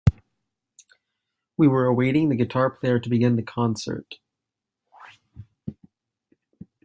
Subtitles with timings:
[1.57, 4.15] We were awaiting the guitar player to begin the concert.